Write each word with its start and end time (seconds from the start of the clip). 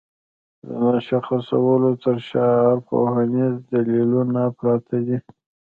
د 0.65 0.67
مشخصولو 0.83 1.91
تر 2.03 2.17
شا 2.27 2.45
ارواپوهنيز 2.59 3.53
دليلونه 3.71 4.41
پراته 4.57 4.97
دي. 5.07 5.17